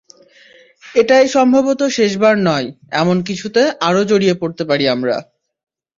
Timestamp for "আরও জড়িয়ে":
3.87-4.35